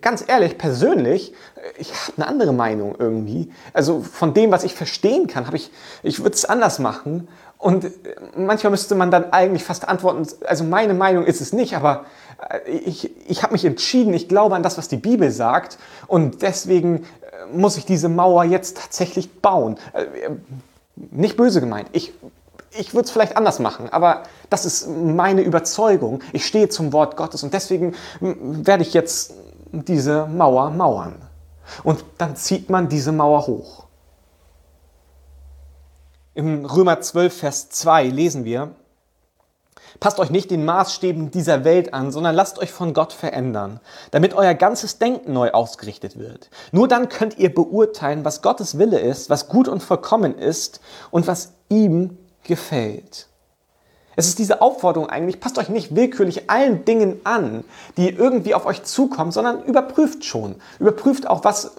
[0.00, 1.34] ganz ehrlich, persönlich,
[1.78, 3.50] ich habe eine andere Meinung irgendwie.
[3.72, 5.70] Also von dem, was ich verstehen kann, habe ich,
[6.02, 7.28] ich würde es anders machen.
[7.64, 7.86] Und
[8.36, 12.04] manchmal müsste man dann eigentlich fast antworten, also meine Meinung ist es nicht, aber
[12.50, 16.42] äh, ich, ich habe mich entschieden, ich glaube an das, was die Bibel sagt und
[16.42, 19.78] deswegen äh, muss ich diese Mauer jetzt tatsächlich bauen.
[19.94, 20.04] Äh,
[21.10, 22.12] nicht böse gemeint, ich,
[22.78, 26.20] ich würde es vielleicht anders machen, aber das ist meine Überzeugung.
[26.34, 29.32] Ich stehe zum Wort Gottes und deswegen werde ich jetzt
[29.72, 31.14] diese Mauer mauern.
[31.82, 33.83] Und dann zieht man diese Mauer hoch.
[36.36, 38.74] Im Römer 12, Vers 2 lesen wir,
[40.00, 43.78] Passt euch nicht den Maßstäben dieser Welt an, sondern lasst euch von Gott verändern,
[44.10, 46.50] damit euer ganzes Denken neu ausgerichtet wird.
[46.72, 50.80] Nur dann könnt ihr beurteilen, was Gottes Wille ist, was gut und vollkommen ist
[51.12, 53.28] und was ihm gefällt.
[54.16, 57.62] Es ist diese Aufforderung eigentlich, passt euch nicht willkürlich allen Dingen an,
[57.96, 60.56] die irgendwie auf euch zukommen, sondern überprüft schon.
[60.80, 61.70] Überprüft auch, was,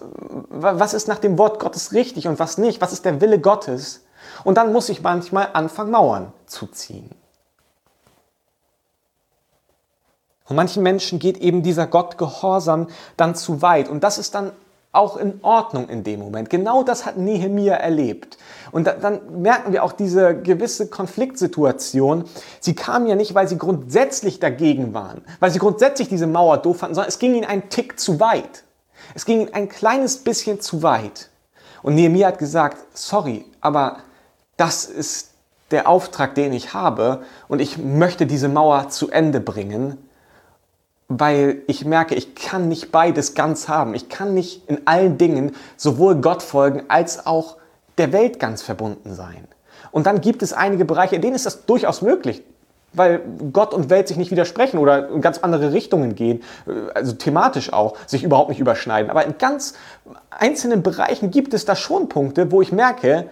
[0.48, 4.05] was ist nach dem Wort Gottes richtig und was nicht, was ist der Wille Gottes.
[4.44, 7.10] Und dann muss ich manchmal anfangen, Mauern zu ziehen.
[10.48, 13.88] Und manchen Menschen geht eben dieser Gottgehorsam dann zu weit.
[13.88, 14.52] Und das ist dann
[14.92, 16.48] auch in Ordnung in dem Moment.
[16.48, 18.38] Genau das hat Nehemia erlebt.
[18.72, 22.24] Und dann merken wir auch diese gewisse Konfliktsituation.
[22.60, 26.78] Sie kamen ja nicht, weil sie grundsätzlich dagegen waren, weil sie grundsätzlich diese Mauer doof
[26.78, 28.64] fanden, sondern es ging ihnen einen Tick zu weit.
[29.14, 31.28] Es ging ihnen ein kleines bisschen zu weit.
[31.82, 33.98] Und Nehemia hat gesagt, sorry, aber
[34.56, 35.30] das ist
[35.70, 39.98] der Auftrag, den ich habe und ich möchte diese Mauer zu Ende bringen,
[41.08, 43.94] weil ich merke, ich kann nicht beides ganz haben.
[43.94, 47.56] Ich kann nicht in allen Dingen sowohl Gott folgen als auch
[47.98, 49.46] der Welt ganz verbunden sein.
[49.90, 52.42] Und dann gibt es einige Bereiche, in denen ist das durchaus möglich,
[52.92, 53.20] weil
[53.52, 56.42] Gott und Welt sich nicht widersprechen oder in ganz andere Richtungen gehen,
[56.94, 59.10] also thematisch auch, sich überhaupt nicht überschneiden.
[59.10, 59.74] Aber in ganz
[60.30, 63.28] einzelnen Bereichen gibt es da schon Punkte, wo ich merke,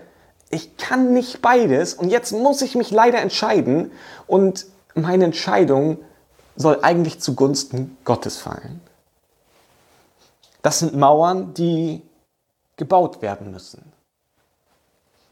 [0.50, 3.90] ich kann nicht beides und jetzt muss ich mich leider entscheiden
[4.26, 5.98] und meine Entscheidung
[6.56, 8.80] soll eigentlich zugunsten Gottes fallen.
[10.62, 12.02] Das sind Mauern, die
[12.76, 13.92] gebaut werden müssen.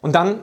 [0.00, 0.42] Und dann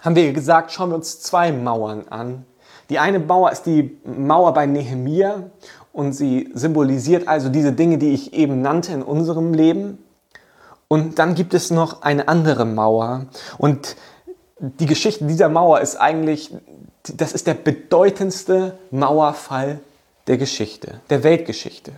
[0.00, 2.44] haben wir gesagt, schauen wir uns zwei Mauern an.
[2.90, 5.50] Die eine Mauer ist die Mauer bei Nehemia
[5.92, 9.98] und sie symbolisiert also diese Dinge, die ich eben nannte in unserem Leben.
[10.88, 13.26] Und dann gibt es noch eine andere Mauer.
[13.58, 13.96] Und
[14.58, 16.54] die Geschichte dieser Mauer ist eigentlich,
[17.02, 19.80] das ist der bedeutendste Mauerfall
[20.26, 21.92] der Geschichte, der Weltgeschichte.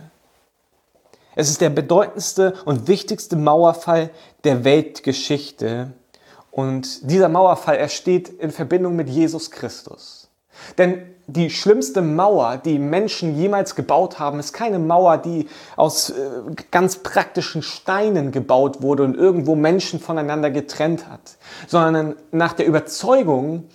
[1.35, 4.09] Es ist der bedeutendste und wichtigste Mauerfall
[4.43, 5.93] der Weltgeschichte.
[6.49, 10.29] Und dieser Mauerfall, er steht in Verbindung mit Jesus Christus.
[10.79, 16.13] Denn die schlimmste Mauer, die Menschen jemals gebaut haben, ist keine Mauer, die aus äh,
[16.71, 21.37] ganz praktischen Steinen gebaut wurde und irgendwo Menschen voneinander getrennt hat,
[21.67, 23.65] sondern nach der Überzeugung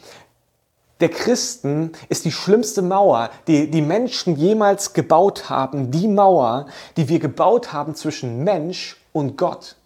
[1.00, 7.08] der Christen ist die schlimmste Mauer, die die Menschen jemals gebaut haben, die Mauer, die
[7.08, 9.76] wir gebaut haben zwischen Mensch und Gott.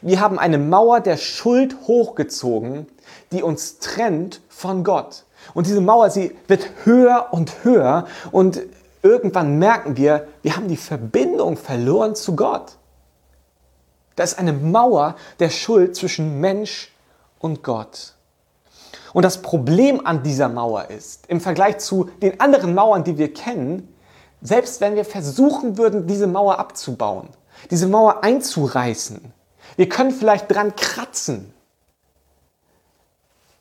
[0.00, 2.86] Wir haben eine Mauer der Schuld hochgezogen,
[3.32, 5.24] die uns trennt von Gott.
[5.52, 8.62] Und diese Mauer, sie wird höher und höher und
[9.02, 12.76] irgendwann merken wir, wir haben die Verbindung verloren zu Gott.
[14.16, 16.92] Da ist eine Mauer der Schuld zwischen Mensch
[17.38, 18.14] und Gott.
[19.12, 23.32] Und das Problem an dieser Mauer ist, im Vergleich zu den anderen Mauern, die wir
[23.32, 23.94] kennen,
[24.42, 27.28] selbst wenn wir versuchen würden, diese Mauer abzubauen,
[27.70, 29.32] diese Mauer einzureißen,
[29.76, 31.53] wir können vielleicht dran kratzen,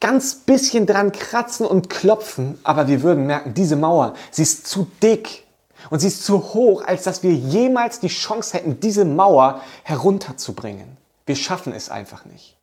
[0.03, 4.85] ganz bisschen dran kratzen und klopfen, aber wir würden merken, diese Mauer, sie ist zu
[5.01, 5.45] dick
[5.89, 10.97] und sie ist zu hoch, als dass wir jemals die Chance hätten, diese Mauer herunterzubringen.
[11.25, 12.57] Wir schaffen es einfach nicht.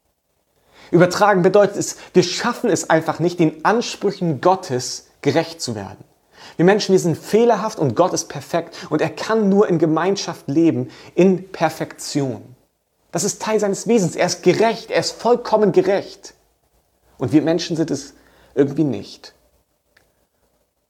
[0.90, 6.05] Übertragen bedeutet es, wir schaffen es einfach nicht, den Ansprüchen Gottes gerecht zu werden.
[6.57, 10.46] Wir Menschen, wir sind fehlerhaft und Gott ist perfekt und er kann nur in Gemeinschaft
[10.46, 12.42] leben, in Perfektion.
[13.12, 14.14] Das ist Teil seines Wesens.
[14.14, 16.35] Er ist gerecht, er ist vollkommen gerecht.
[17.21, 18.15] Und wir Menschen sind es
[18.55, 19.35] irgendwie nicht.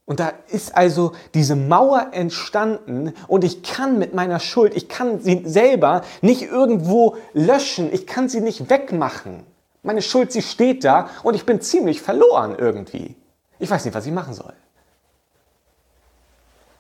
[0.07, 5.21] Und da ist also diese Mauer entstanden und ich kann mit meiner Schuld, ich kann
[5.21, 9.45] sie selber nicht irgendwo löschen, ich kann sie nicht wegmachen.
[9.83, 13.17] Meine Schuld, sie steht da und ich bin ziemlich verloren irgendwie.
[13.59, 14.53] Ich weiß nicht, was ich machen soll.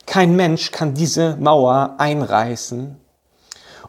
[0.07, 2.97] Kein Mensch kann diese Mauer einreißen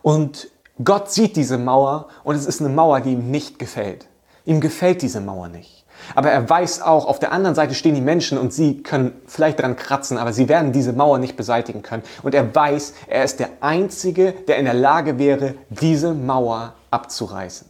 [0.02, 0.50] und
[0.84, 4.08] Gott sieht diese Mauer und es ist eine Mauer, die ihm nicht gefällt.
[4.46, 5.86] Ihm gefällt diese Mauer nicht.
[6.16, 9.60] Aber er weiß auch, auf der anderen Seite stehen die Menschen und sie können vielleicht
[9.60, 12.04] dran kratzen, aber sie werden diese Mauer nicht beseitigen können.
[12.24, 17.68] Und er weiß, er ist der Einzige, der in der Lage wäre, diese Mauer abzureißen,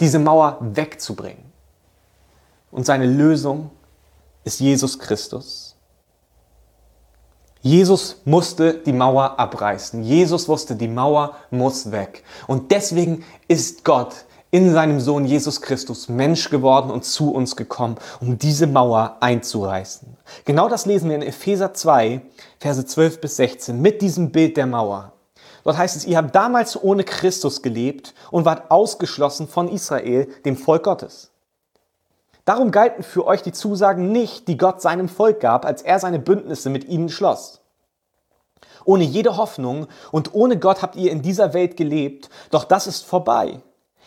[0.00, 1.44] diese Mauer wegzubringen.
[2.70, 3.70] Und seine Lösung
[4.44, 5.76] ist Jesus Christus.
[7.62, 10.02] Jesus musste die Mauer abreißen.
[10.02, 12.24] Jesus wusste, die Mauer muss weg.
[12.46, 17.96] Und deswegen ist Gott in seinem Sohn Jesus Christus Mensch geworden und zu uns gekommen,
[18.20, 20.16] um diese Mauer einzureißen.
[20.44, 22.20] Genau das lesen wir in Epheser 2,
[22.58, 25.12] Verse 12 bis 16 mit diesem Bild der Mauer.
[25.62, 30.56] Dort heißt es, ihr habt damals ohne Christus gelebt und wart ausgeschlossen von Israel, dem
[30.56, 31.30] Volk Gottes.
[32.44, 36.18] Darum galten für euch die Zusagen nicht, die Gott seinem Volk gab, als er seine
[36.18, 37.60] Bündnisse mit ihnen schloss.
[38.84, 43.04] Ohne jede Hoffnung und ohne Gott habt ihr in dieser Welt gelebt, doch das ist
[43.04, 43.60] vorbei.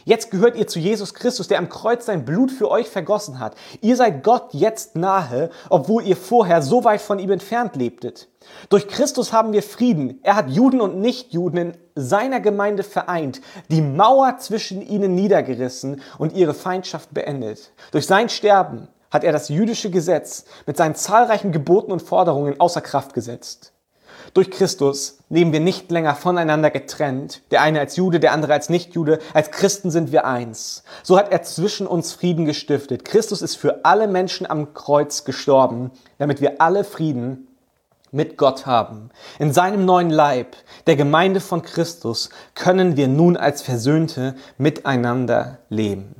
[0.06, 3.56] Jetzt gehört ihr zu Jesus Christus, der am Kreuz sein Blut für euch vergossen hat.
[3.82, 8.28] Ihr seid Gott jetzt nahe, obwohl ihr vorher so weit von ihm entfernt lebtet.
[8.70, 10.20] Durch Christus haben wir Frieden.
[10.24, 16.34] Er hat Juden und Nichtjuden in seiner Gemeinde vereint, die Mauer zwischen ihnen niedergerissen und
[16.34, 17.72] ihre Feindschaft beendet.
[17.92, 22.82] Durch sein Sterben hat er das jüdische Gesetz mit seinen zahlreichen Geboten und Forderungen außer
[22.82, 23.73] Kraft gesetzt.
[24.34, 28.68] Durch Christus leben wir nicht länger voneinander getrennt, der eine als Jude, der andere als
[28.68, 30.84] Nichtjude, als Christen sind wir eins.
[31.04, 33.06] So hat er zwischen uns Frieden gestiftet.
[33.06, 37.48] Christus ist für alle Menschen am Kreuz gestorben, damit wir alle Frieden
[38.12, 39.12] mit Gott haben.
[39.38, 40.56] In seinem neuen Leib,
[40.88, 46.16] der Gemeinde von Christus, können wir nun als Versöhnte miteinander leben.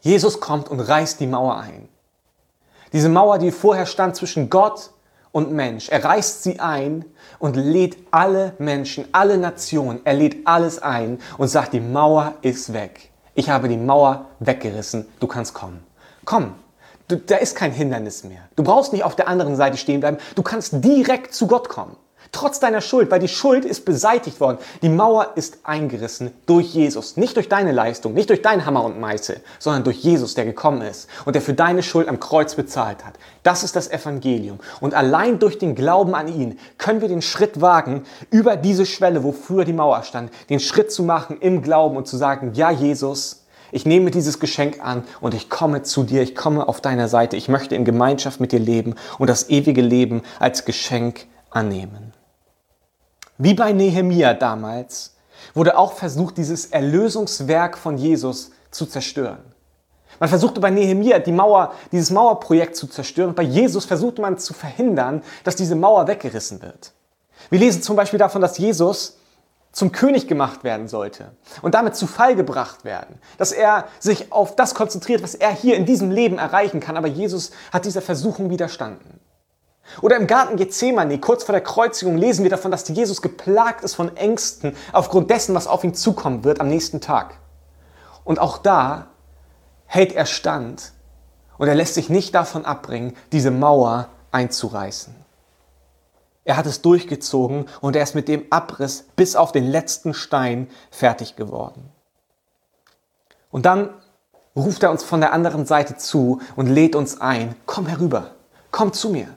[0.00, 1.88] Jesus kommt und reißt die Mauer ein.
[2.92, 4.90] Diese Mauer, die vorher stand zwischen Gott
[5.32, 5.88] und Mensch.
[5.88, 7.04] Er reißt sie ein
[7.38, 12.72] und lädt alle Menschen, alle Nationen, er lädt alles ein und sagt, die Mauer ist
[12.72, 13.10] weg.
[13.34, 15.80] Ich habe die Mauer weggerissen, du kannst kommen.
[16.24, 16.54] Komm,
[17.06, 18.40] du, da ist kein Hindernis mehr.
[18.56, 21.96] Du brauchst nicht auf der anderen Seite stehen bleiben, du kannst direkt zu Gott kommen.
[22.32, 24.58] Trotz deiner Schuld, weil die Schuld ist beseitigt worden.
[24.82, 27.16] Die Mauer ist eingerissen durch Jesus.
[27.16, 30.82] Nicht durch deine Leistung, nicht durch deinen Hammer und Meißel, sondern durch Jesus, der gekommen
[30.82, 33.14] ist und der für deine Schuld am Kreuz bezahlt hat.
[33.42, 34.58] Das ist das Evangelium.
[34.80, 39.24] Und allein durch den Glauben an ihn können wir den Schritt wagen, über diese Schwelle,
[39.24, 42.70] wo früher die Mauer stand, den Schritt zu machen im Glauben und zu sagen, ja
[42.70, 47.08] Jesus, ich nehme dieses Geschenk an und ich komme zu dir, ich komme auf deiner
[47.08, 52.07] Seite, ich möchte in Gemeinschaft mit dir leben und das ewige Leben als Geschenk annehmen.
[53.38, 55.14] Wie bei Nehemia damals
[55.54, 59.38] wurde auch versucht, dieses Erlösungswerk von Jesus zu zerstören.
[60.18, 63.36] Man versuchte bei Nehemia die Mauer, dieses Mauerprojekt zu zerstören.
[63.36, 66.92] Bei Jesus versuchte man zu verhindern, dass diese Mauer weggerissen wird.
[67.50, 69.18] Wir lesen zum Beispiel davon, dass Jesus
[69.70, 71.30] zum König gemacht werden sollte
[71.62, 73.20] und damit zu Fall gebracht werden.
[73.36, 76.96] Dass er sich auf das konzentriert, was er hier in diesem Leben erreichen kann.
[76.96, 79.20] Aber Jesus hat dieser Versuchung widerstanden.
[80.00, 83.94] Oder im Garten Gethsemane, kurz vor der Kreuzigung, lesen wir davon, dass Jesus geplagt ist
[83.94, 87.34] von Ängsten aufgrund dessen, was auf ihn zukommen wird am nächsten Tag.
[88.24, 89.08] Und auch da
[89.86, 90.92] hält er stand
[91.56, 95.14] und er lässt sich nicht davon abbringen, diese Mauer einzureißen.
[96.44, 100.68] Er hat es durchgezogen und er ist mit dem Abriss bis auf den letzten Stein
[100.90, 101.90] fertig geworden.
[103.50, 103.90] Und dann
[104.56, 108.32] ruft er uns von der anderen Seite zu und lädt uns ein, komm herüber,
[108.70, 109.28] komm zu mir.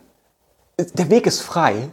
[0.94, 1.90] Der Weg ist frei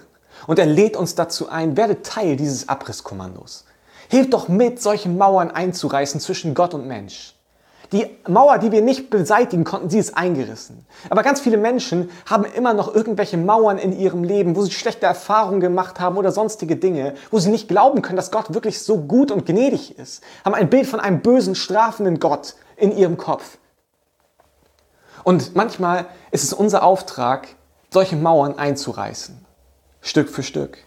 [0.46, 3.64] und er lädt uns dazu ein, werde Teil dieses Abrisskommandos.
[4.08, 7.34] Hilf doch mit, solche Mauern einzureißen zwischen Gott und Mensch.
[7.92, 10.84] Die Mauer, die wir nicht beseitigen konnten, sie ist eingerissen.
[11.08, 15.06] Aber ganz viele Menschen haben immer noch irgendwelche Mauern in ihrem Leben, wo sie schlechte
[15.06, 18.98] Erfahrungen gemacht haben oder sonstige Dinge, wo sie nicht glauben können, dass Gott wirklich so
[18.98, 23.56] gut und gnädig ist, haben ein Bild von einem bösen, strafenden Gott in ihrem Kopf.
[25.24, 27.48] Und manchmal ist es unser Auftrag,
[27.90, 29.44] solche Mauern einzureißen,
[30.00, 30.78] Stück für Stück.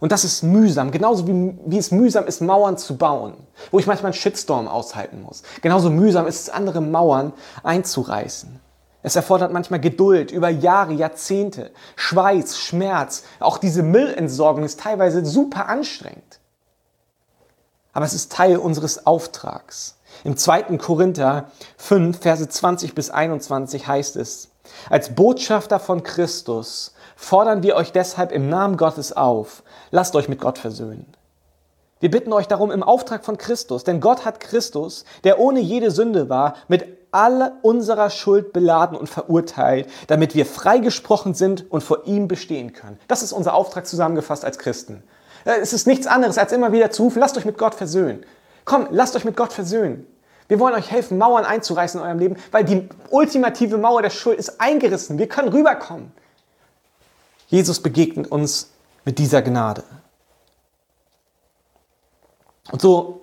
[0.00, 3.34] Und das ist mühsam, genauso wie, wie es mühsam ist, Mauern zu bauen,
[3.70, 5.44] wo ich manchmal einen Shitstorm aushalten muss.
[5.60, 8.60] Genauso mühsam ist es, andere Mauern einzureißen.
[9.02, 13.24] Es erfordert manchmal Geduld über Jahre, Jahrzehnte, Schweiß, Schmerz.
[13.40, 16.40] Auch diese Müllentsorgung ist teilweise super anstrengend.
[17.92, 19.98] Aber es ist Teil unseres Auftrags.
[20.24, 20.78] Im 2.
[20.78, 24.51] Korinther 5, Verse 20 bis 21 heißt es,
[24.90, 30.40] als Botschafter von Christus fordern wir euch deshalb im Namen Gottes auf, lasst euch mit
[30.40, 31.06] Gott versöhnen.
[32.00, 35.92] Wir bitten euch darum im Auftrag von Christus, denn Gott hat Christus, der ohne jede
[35.92, 42.06] Sünde war, mit aller unserer Schuld beladen und verurteilt, damit wir freigesprochen sind und vor
[42.06, 42.98] ihm bestehen können.
[43.06, 45.04] Das ist unser Auftrag zusammengefasst als Christen.
[45.44, 48.24] Äh, es ist nichts anderes, als immer wieder zu rufen, lasst euch mit Gott versöhnen.
[48.64, 50.06] Komm, lasst euch mit Gott versöhnen.
[50.52, 54.38] Wir wollen euch helfen, Mauern einzureißen in eurem Leben, weil die ultimative Mauer der Schuld
[54.38, 55.16] ist eingerissen.
[55.16, 56.12] Wir können rüberkommen.
[57.46, 58.68] Jesus begegnet uns
[59.06, 59.82] mit dieser Gnade.
[62.70, 63.22] Und so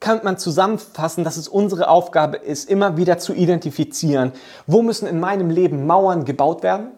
[0.00, 4.32] kann man zusammenfassen, dass es unsere Aufgabe ist, immer wieder zu identifizieren,
[4.66, 6.92] wo müssen in meinem Leben Mauern gebaut werden?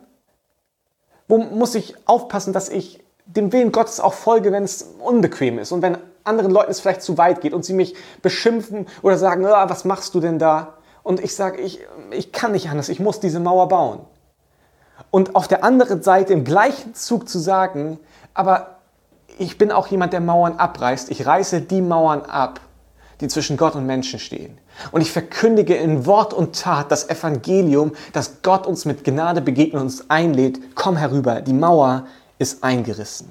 [1.26, 5.72] Wo muss ich aufpassen, dass ich dem Willen Gottes auch folge, wenn es unbequem ist
[5.72, 9.44] und wenn anderen Leuten es vielleicht zu weit geht und sie mich beschimpfen oder sagen,
[9.44, 10.74] oh, was machst du denn da?
[11.02, 14.00] Und ich sage, ich, ich kann nicht anders, ich muss diese Mauer bauen.
[15.10, 17.98] Und auf der anderen Seite im gleichen Zug zu sagen,
[18.34, 18.78] aber
[19.38, 21.10] ich bin auch jemand, der Mauern abreißt.
[21.10, 22.60] Ich reiße die Mauern ab,
[23.20, 24.58] die zwischen Gott und Menschen stehen.
[24.92, 29.74] Und ich verkündige in Wort und Tat das Evangelium, dass Gott uns mit Gnade begegnet
[29.74, 30.74] und uns einlädt.
[30.74, 32.06] Komm herüber, die Mauer
[32.38, 33.30] ist eingerissen.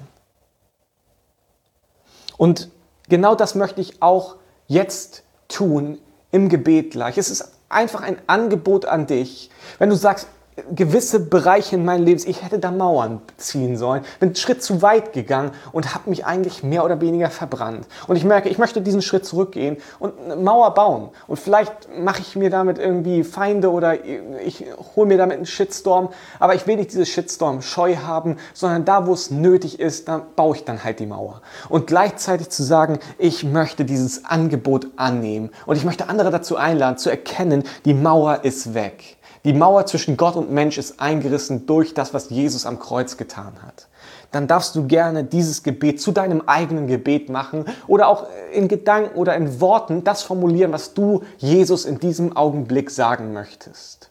[2.36, 2.70] Und
[3.08, 4.36] genau das möchte ich auch
[4.66, 5.98] jetzt tun
[6.30, 7.18] im Gebet gleich.
[7.18, 9.50] Es ist einfach ein Angebot an dich.
[9.78, 10.28] Wenn du sagst,
[10.74, 14.80] gewisse Bereiche in meinem Leben, ich hätte da Mauern ziehen sollen, bin einen Schritt zu
[14.80, 17.86] weit gegangen und habe mich eigentlich mehr oder weniger verbrannt.
[18.06, 21.10] Und ich merke, ich möchte diesen Schritt zurückgehen und eine Mauer bauen.
[21.26, 24.64] Und vielleicht mache ich mir damit irgendwie Feinde oder ich
[24.96, 26.08] hole mir damit einen Shitstorm,
[26.40, 30.24] aber ich will nicht diese Shitstorm scheu haben, sondern da, wo es nötig ist, da
[30.36, 31.42] baue ich dann halt die Mauer.
[31.68, 36.96] Und gleichzeitig zu sagen, ich möchte dieses Angebot annehmen und ich möchte andere dazu einladen,
[36.96, 39.15] zu erkennen, die Mauer ist weg.
[39.46, 43.52] Die Mauer zwischen Gott und Mensch ist eingerissen durch das, was Jesus am Kreuz getan
[43.64, 43.86] hat.
[44.32, 49.16] Dann darfst du gerne dieses Gebet zu deinem eigenen Gebet machen oder auch in Gedanken
[49.16, 54.10] oder in Worten das formulieren, was du Jesus in diesem Augenblick sagen möchtest.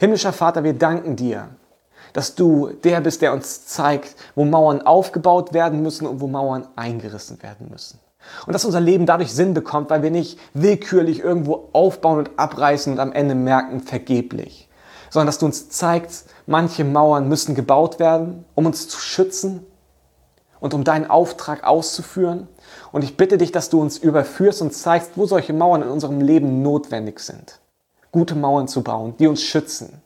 [0.00, 1.48] Himmlischer Vater, wir danken dir,
[2.12, 6.68] dass du der bist, der uns zeigt, wo Mauern aufgebaut werden müssen und wo Mauern
[6.76, 8.00] eingerissen werden müssen.
[8.46, 12.92] Und dass unser Leben dadurch Sinn bekommt, weil wir nicht willkürlich irgendwo aufbauen und abreißen
[12.92, 14.68] und am Ende merken, vergeblich.
[15.10, 19.66] Sondern dass du uns zeigst, manche Mauern müssen gebaut werden, um uns zu schützen
[20.60, 22.48] und um deinen Auftrag auszuführen.
[22.92, 26.20] Und ich bitte dich, dass du uns überführst und zeigst, wo solche Mauern in unserem
[26.20, 27.60] Leben notwendig sind.
[28.12, 30.02] Gute Mauern zu bauen, die uns schützen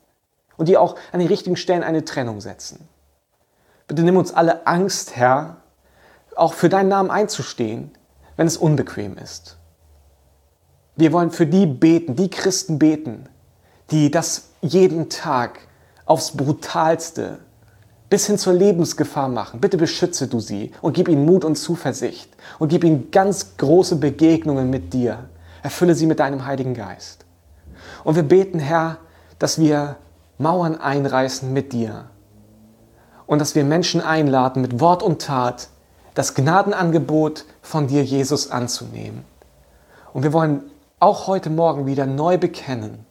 [0.57, 2.87] und die auch an den richtigen Stellen eine Trennung setzen.
[3.87, 5.57] Bitte nimm uns alle Angst, Herr,
[6.35, 7.91] auch für deinen Namen einzustehen,
[8.35, 9.57] wenn es unbequem ist.
[10.95, 13.27] Wir wollen für die beten, die Christen beten,
[13.91, 15.59] die das jeden Tag
[16.05, 17.39] aufs brutalste
[18.09, 19.59] bis hin zur Lebensgefahr machen.
[19.59, 22.29] Bitte beschütze du sie und gib ihnen Mut und Zuversicht
[22.59, 25.29] und gib ihnen ganz große Begegnungen mit dir.
[25.63, 27.25] Erfülle sie mit deinem Heiligen Geist.
[28.03, 28.97] Und wir beten, Herr,
[29.39, 29.95] dass wir
[30.37, 32.05] Mauern einreißen mit dir
[33.25, 35.69] und dass wir Menschen einladen, mit Wort und Tat
[36.13, 39.25] das Gnadenangebot von dir, Jesus, anzunehmen.
[40.13, 40.63] Und wir wollen
[40.99, 43.05] auch heute Morgen wieder neu bekennen,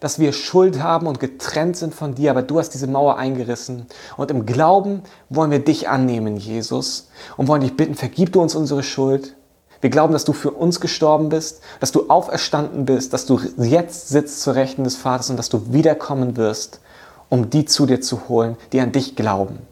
[0.00, 3.86] dass wir Schuld haben und getrennt sind von dir, aber du hast diese Mauer eingerissen.
[4.16, 8.54] Und im Glauben wollen wir dich annehmen, Jesus, und wollen dich bitten, vergib du uns
[8.54, 9.34] unsere Schuld.
[9.80, 14.08] Wir glauben, dass du für uns gestorben bist, dass du auferstanden bist, dass du jetzt
[14.08, 16.80] sitzt zur Rechten des Vaters und dass du wiederkommen wirst,
[17.28, 19.67] um die zu dir zu holen, die an dich glauben.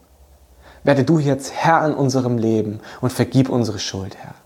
[0.86, 4.36] Werde du jetzt Herr in unserem Leben und vergib unsere Schuld, Herr.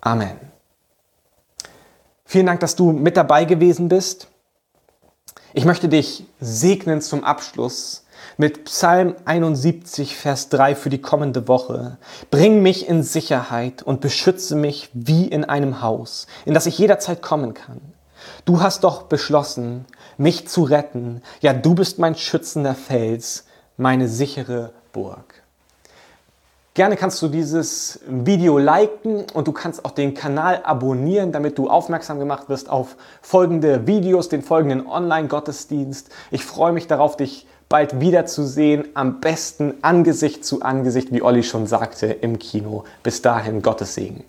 [0.00, 0.36] Amen.
[2.24, 4.26] Vielen Dank, dass du mit dabei gewesen bist.
[5.52, 8.04] Ich möchte dich segnen zum Abschluss
[8.36, 11.98] mit Psalm 71, Vers 3 für die kommende Woche.
[12.32, 17.22] Bring mich in Sicherheit und beschütze mich wie in einem Haus, in das ich jederzeit
[17.22, 17.80] kommen kann.
[18.44, 19.84] Du hast doch beschlossen,
[20.18, 21.22] mich zu retten.
[21.40, 23.44] Ja, du bist mein schützender Fels,
[23.76, 25.39] meine sichere Burg.
[26.80, 31.68] Gerne kannst du dieses Video liken und du kannst auch den Kanal abonnieren, damit du
[31.68, 36.08] aufmerksam gemacht wirst auf folgende Videos, den folgenden Online-Gottesdienst.
[36.30, 41.66] Ich freue mich darauf, dich bald wiederzusehen, am besten Angesicht zu Angesicht, wie Olli schon
[41.66, 42.84] sagte, im Kino.
[43.02, 44.24] Bis dahin, Gottes Segen.